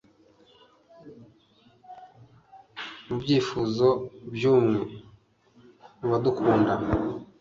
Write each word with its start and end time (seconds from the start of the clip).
Mubyifuzo 3.05 3.87
byumwe 4.35 4.79
mubadukunda 5.99 6.73